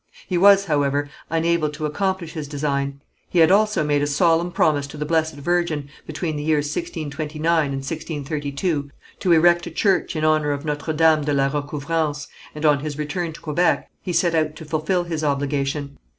He 0.27 0.35
was, 0.35 0.65
however, 0.65 1.09
unable 1.29 1.69
to 1.69 1.85
accomplish 1.85 2.33
his 2.33 2.47
design. 2.47 3.01
He 3.29 3.37
had 3.37 3.51
also 3.51 3.83
made 3.83 4.01
a 4.01 4.07
solemn 4.07 4.51
promise 4.51 4.87
to 4.87 4.97
the 4.97 5.05
Blessed 5.05 5.35
Virgin, 5.35 5.89
between 6.07 6.37
the 6.37 6.43
years 6.43 6.65
1629 6.65 7.65
and 7.65 7.73
1632, 7.75 8.89
to 9.19 9.31
erect 9.31 9.67
a 9.67 9.69
church 9.69 10.15
in 10.15 10.25
honour 10.25 10.53
of 10.53 10.65
Notre 10.65 10.93
Dame 10.93 11.21
de 11.21 11.33
la 11.33 11.49
Recouvrance, 11.55 12.27
and 12.55 12.65
on 12.65 12.79
his 12.79 12.97
return 12.97 13.31
to 13.33 13.41
Quebec 13.41 13.91
he 14.01 14.11
set 14.11 14.33
out 14.33 14.55
to 14.55 14.65
fulfil 14.65 15.03
his 15.03 15.23
obligation. 15.23 15.99